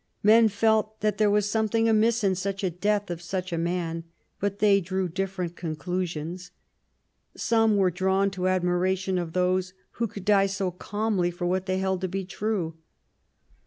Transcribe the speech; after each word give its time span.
'* 0.11 0.23
Men 0.23 0.47
felt 0.49 0.99
there 1.01 1.29
was 1.29 1.47
something 1.47 1.87
amiss 1.87 2.23
in 2.23 2.33
such 2.33 2.63
a 2.63 2.71
death 2.71 3.11
of 3.11 3.21
such 3.21 3.53
a 3.53 3.55
man; 3.59 4.03
but 4.39 4.57
they 4.57 4.81
drew 4.81 5.07
different 5.07 5.55
con 5.55 5.75
clusions. 5.75 6.49
Some 7.37 7.77
were 7.77 7.91
drawn 7.91 8.31
to 8.31 8.47
admiration 8.47 9.19
of 9.19 9.33
those 9.33 9.75
who 9.99 10.07
could 10.07 10.25
die 10.25 10.47
so 10.47 10.71
calmly 10.71 11.29
for 11.29 11.45
what 11.45 11.67
they 11.67 11.77
held 11.77 12.01
to 12.01 12.07
be 12.07 12.25
true. 12.25 12.79